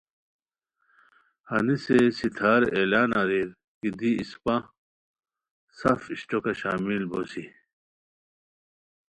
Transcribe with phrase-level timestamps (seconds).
[1.49, 4.55] ہنیسے ستھار اعلان اریر کی دی اسپہ
[5.79, 7.45] سف اشٹوکہ شامل بوسی